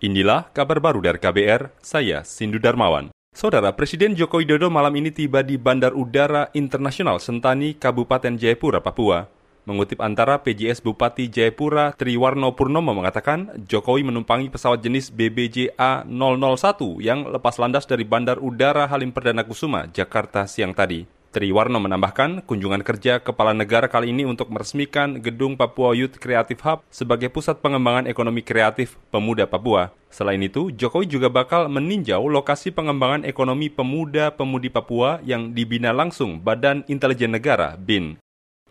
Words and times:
Inilah 0.00 0.48
kabar 0.56 0.80
baru 0.80 1.04
dari 1.04 1.20
KBR, 1.20 1.76
saya 1.84 2.24
Sindu 2.24 2.56
Darmawan. 2.56 3.12
Saudara 3.36 3.68
Presiden 3.76 4.16
Joko 4.16 4.40
Widodo 4.40 4.72
malam 4.72 4.96
ini 4.96 5.12
tiba 5.12 5.44
di 5.44 5.60
Bandar 5.60 5.92
Udara 5.92 6.48
Internasional 6.56 7.20
Sentani, 7.20 7.76
Kabupaten 7.76 8.40
Jayapura, 8.40 8.80
Papua. 8.80 9.28
Mengutip 9.68 10.00
antara 10.00 10.40
PJS 10.40 10.80
Bupati 10.80 11.28
Jayapura 11.28 11.92
Triwarno 11.92 12.56
Purnomo 12.56 12.96
mengatakan 12.96 13.52
Jokowi 13.68 14.00
menumpangi 14.08 14.48
pesawat 14.48 14.80
jenis 14.80 15.12
BBJ 15.12 15.76
A001 15.76 16.80
yang 17.04 17.28
lepas 17.28 17.60
landas 17.60 17.84
dari 17.84 18.08
Bandar 18.08 18.40
Udara 18.40 18.88
Halim 18.88 19.12
Perdana 19.12 19.44
Kusuma, 19.44 19.84
Jakarta 19.92 20.48
siang 20.48 20.72
tadi. 20.72 21.19
Triwarno 21.30 21.78
menambahkan, 21.78 22.42
kunjungan 22.42 22.82
kerja 22.82 23.22
kepala 23.22 23.54
negara 23.54 23.86
kali 23.86 24.10
ini 24.10 24.26
untuk 24.26 24.50
meresmikan 24.50 25.22
gedung 25.22 25.54
Papua 25.54 25.94
Youth 25.94 26.18
Creative 26.18 26.58
Hub 26.66 26.82
sebagai 26.90 27.30
pusat 27.30 27.62
pengembangan 27.62 28.10
ekonomi 28.10 28.42
kreatif 28.42 28.98
pemuda 29.14 29.46
Papua. 29.46 29.94
Selain 30.10 30.42
itu, 30.42 30.74
Jokowi 30.74 31.06
juga 31.06 31.30
bakal 31.30 31.70
meninjau 31.70 32.26
lokasi 32.26 32.74
pengembangan 32.74 33.22
ekonomi 33.22 33.70
pemuda-pemudi 33.70 34.74
Papua 34.74 35.22
yang 35.22 35.54
dibina 35.54 35.94
langsung 35.94 36.42
Badan 36.42 36.82
Intelijen 36.90 37.30
Negara, 37.30 37.78
BIN. 37.78 38.18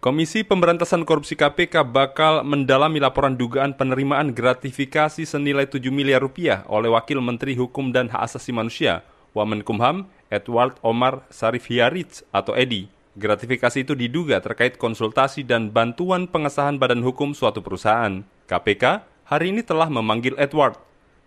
Komisi 0.04 0.44
Pemberantasan 0.44 1.08
Korupsi 1.08 1.40
KPK 1.40 1.88
bakal 1.88 2.44
mendalami 2.44 3.00
laporan 3.00 3.40
dugaan 3.40 3.72
penerimaan 3.72 4.36
gratifikasi 4.36 5.24
senilai 5.24 5.64
7 5.64 5.88
miliar 5.96 6.20
rupiah 6.20 6.68
oleh 6.68 6.92
Wakil 6.92 7.24
Menteri 7.24 7.56
Hukum 7.56 7.96
dan 7.96 8.12
Hak 8.12 8.28
Asasi 8.28 8.52
Manusia, 8.52 9.08
Wamenkumham, 9.32 10.12
Edward 10.30 10.78
Omar 10.86 11.26
Sarif 11.34 11.68
Hiaritz 11.68 12.24
atau 12.30 12.54
Edi. 12.54 12.88
Gratifikasi 13.20 13.84
itu 13.84 13.98
diduga 13.98 14.40
terkait 14.40 14.80
konsultasi 14.80 15.44
dan 15.44 15.74
bantuan 15.74 16.30
pengesahan 16.30 16.80
badan 16.80 17.04
hukum 17.04 17.36
suatu 17.36 17.60
perusahaan. 17.60 18.24
KPK 18.48 19.04
hari 19.28 19.52
ini 19.52 19.66
telah 19.66 19.90
memanggil 19.92 20.38
Edward. 20.40 20.80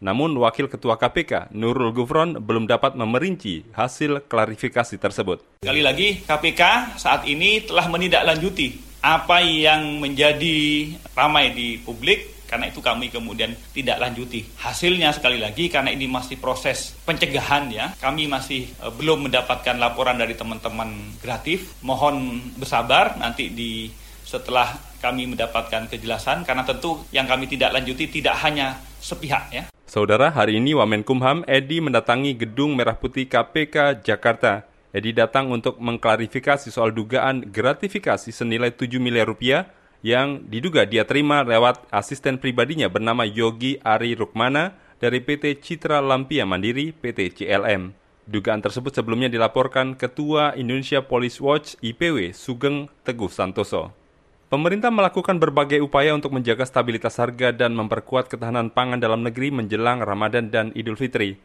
Namun 0.02 0.34
Wakil 0.34 0.66
Ketua 0.66 0.98
KPK, 0.98 1.55
Nurul 1.55 1.95
Gufron, 1.95 2.34
belum 2.43 2.66
dapat 2.66 2.98
memerinci 2.98 3.71
hasil 3.71 4.27
klarifikasi 4.27 4.99
tersebut. 4.99 5.62
Sekali 5.62 5.79
lagi, 5.79 6.27
KPK 6.27 6.95
saat 6.99 7.23
ini 7.30 7.62
telah 7.62 7.87
menindaklanjuti 7.87 8.99
apa 8.99 9.43
yang 9.43 10.02
menjadi 10.02 10.90
ramai 11.15 11.55
di 11.55 11.79
publik 11.79 12.41
karena 12.53 12.69
itu 12.69 12.85
kami 12.85 13.09
kemudian 13.09 13.57
tidak 13.73 13.97
lanjuti. 13.97 14.45
Hasilnya 14.61 15.17
sekali 15.17 15.41
lagi 15.41 15.73
karena 15.73 15.89
ini 15.89 16.05
masih 16.05 16.37
proses 16.37 16.93
pencegahan 17.09 17.73
ya, 17.73 17.97
kami 17.97 18.29
masih 18.29 18.69
e, 18.69 18.87
belum 18.93 19.33
mendapatkan 19.33 19.81
laporan 19.81 20.21
dari 20.21 20.37
teman-teman 20.37 21.17
gratis. 21.25 21.65
Mohon 21.80 22.45
bersabar 22.61 23.17
nanti 23.17 23.49
di 23.49 23.89
setelah 24.29 24.69
kami 25.01 25.33
mendapatkan 25.33 25.89
kejelasan 25.89 26.45
karena 26.45 26.69
tentu 26.69 27.01
yang 27.09 27.25
kami 27.25 27.49
tidak 27.49 27.73
lanjuti 27.73 28.21
tidak 28.21 28.37
hanya 28.45 28.77
sepihak 29.01 29.49
ya. 29.49 29.65
Saudara, 29.89 30.29
hari 30.29 30.61
ini 30.61 30.77
Wamenkumham 30.77 31.49
Edi 31.49 31.80
mendatangi 31.80 32.37
gedung 32.37 32.77
Merah 32.77 33.01
Putih 33.01 33.25
KPK 33.33 34.05
Jakarta. 34.05 34.69
Edi 34.93 35.17
datang 35.17 35.49
untuk 35.49 35.80
mengklarifikasi 35.80 36.69
soal 36.69 36.93
dugaan 36.93 37.49
gratifikasi 37.49 38.29
senilai 38.29 38.77
7 38.77 39.01
miliar 39.01 39.25
rupiah 39.25 39.73
yang 40.03 40.51
diduga 40.51 40.83
dia 40.83 41.07
terima 41.07 41.47
lewat 41.47 41.87
asisten 41.95 42.37
pribadinya 42.43 42.91
bernama 42.91 43.23
Yogi 43.23 43.79
Ari 43.81 44.19
Rukmana 44.19 44.75
dari 44.99 45.23
PT 45.23 45.63
Citra 45.63 46.03
Lampia 46.03 46.43
Mandiri 46.43 46.91
PT 46.91 47.39
CLM. 47.39 47.95
Dugaan 48.23 48.63
tersebut 48.63 48.95
sebelumnya 48.95 49.27
dilaporkan 49.27 49.99
Ketua 49.99 50.55
Indonesia 50.55 51.03
Police 51.03 51.43
Watch 51.43 51.75
IPW 51.83 52.30
Sugeng 52.30 52.87
Teguh 53.03 53.30
Santoso. 53.30 53.91
Pemerintah 54.47 54.93
melakukan 54.93 55.41
berbagai 55.41 55.80
upaya 55.80 56.13
untuk 56.13 56.37
menjaga 56.37 56.69
stabilitas 56.69 57.17
harga 57.17 57.51
dan 57.57 57.73
memperkuat 57.73 58.29
ketahanan 58.29 58.69
pangan 58.69 59.01
dalam 59.01 59.25
negeri 59.25 59.49
menjelang 59.49 60.05
Ramadan 60.05 60.53
dan 60.53 60.71
Idul 60.77 60.95
Fitri. 61.01 61.41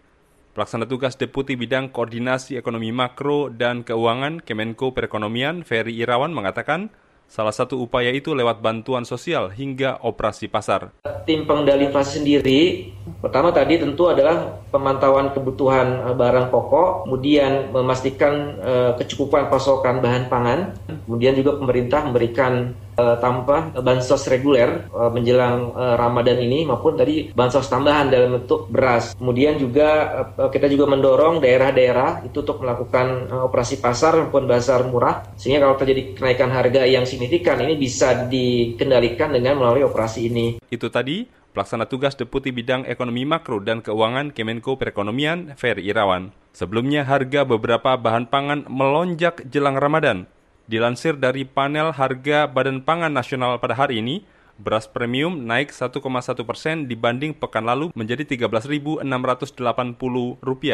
Pelaksana 0.53 0.89
tugas 0.89 1.15
Deputi 1.15 1.55
Bidang 1.55 1.93
Koordinasi 1.93 2.59
Ekonomi 2.59 2.91
Makro 2.91 3.47
dan 3.47 3.87
Keuangan 3.87 4.43
Kemenko 4.43 4.91
Perekonomian 4.91 5.63
Ferry 5.63 5.97
Irawan 5.97 6.35
mengatakan, 6.35 6.91
Salah 7.27 7.51
satu 7.51 7.83
upaya 7.83 8.07
itu 8.15 8.31
lewat 8.31 8.63
bantuan 8.63 9.03
sosial 9.03 9.51
hingga 9.51 9.99
operasi 9.99 10.47
pasar. 10.47 10.95
Tim 11.27 11.43
pengendali 11.43 11.91
inflasi 11.91 12.23
sendiri, 12.23 12.87
pertama 13.19 13.51
tadi 13.51 13.83
tentu 13.83 14.07
adalah 14.07 14.63
pemantauan 14.71 15.35
kebutuhan 15.35 16.07
eh, 16.07 16.15
barang 16.15 16.47
pokok, 16.47 17.03
kemudian 17.03 17.75
memastikan 17.75 18.55
uh, 18.63 18.91
kecukupan 18.95 19.51
pasokan 19.51 19.99
bahan 19.99 20.31
pangan, 20.31 20.59
kemudian 21.03 21.35
juga 21.35 21.59
pemerintah 21.59 22.07
memberikan 22.07 22.71
tanpa 22.97 23.69
bansos 23.77 24.25
reguler 24.27 24.89
uh, 24.89 25.13
menjelang 25.13 25.71
uh, 25.71 25.95
Ramadan 25.95 26.41
ini 26.41 26.65
maupun 26.65 26.97
tadi 26.97 27.29
bansos 27.31 27.69
tambahan 27.69 28.09
dalam 28.09 28.41
bentuk 28.41 28.67
beras. 28.67 29.13
Kemudian 29.13 29.61
juga 29.61 30.09
kita 30.49 30.65
juga 30.65 30.89
mendorong 30.89 31.39
daerah-daerah 31.39 32.25
itu 32.25 32.41
untuk 32.41 32.65
melakukan 32.65 33.29
operasi 33.47 33.77
pasar 33.77 34.17
maupun 34.27 34.49
pasar 34.49 34.83
murah 34.89 35.23
sehingga 35.37 35.63
kalau 35.67 35.77
terjadi 35.77 36.17
kenaikan 36.17 36.49
harga 36.49 36.83
yang 36.89 37.05
signifikan 37.05 37.61
ini 37.61 37.77
bisa 37.77 38.25
dikendalikan 38.25 39.31
dengan 39.31 39.61
melalui 39.61 39.85
operasi 39.85 40.29
ini. 40.29 40.45
Itu 40.67 40.89
tadi 40.89 41.37
Pelaksana 41.57 41.89
tugas 41.89 42.13
Deputi 42.13 42.53
Bidang 42.53 42.85
Ekonomi 42.85 43.25
Makro 43.25 43.57
dan 43.57 43.81
Keuangan 43.81 44.29
Kemenko 44.29 44.77
Perekonomian 44.77 45.57
Ferry 45.57 45.89
Irawan. 45.89 46.29
Sebelumnya 46.53 47.01
harga 47.01 47.49
beberapa 47.49 47.97
bahan 47.97 48.29
pangan 48.29 48.69
melonjak 48.69 49.41
jelang 49.49 49.73
Ramadan. 49.73 50.29
Dilansir 50.67 51.15
dari 51.15 51.47
panel 51.47 51.95
harga 51.95 52.43
Badan 52.43 52.83
Pangan 52.83 53.15
Nasional 53.15 53.55
pada 53.55 53.71
hari 53.71 54.03
ini, 54.03 54.27
beras 54.59 54.83
premium 54.83 55.47
naik 55.47 55.71
1,1 55.71 56.03
persen 56.43 56.91
dibanding 56.91 57.31
pekan 57.31 57.63
lalu 57.63 57.95
menjadi 57.95 58.27
Rp13.680 58.27 59.07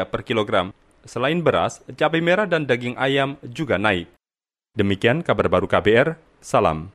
per 0.09 0.21
kilogram. 0.25 0.73
Selain 1.05 1.37
beras, 1.45 1.85
cabai 1.93 2.25
merah 2.25 2.49
dan 2.49 2.65
daging 2.65 2.97
ayam 2.97 3.37
juga 3.45 3.77
naik. 3.77 4.09
Demikian 4.73 5.21
kabar 5.21 5.45
baru 5.45 5.69
KBR, 5.69 6.17
salam. 6.41 6.89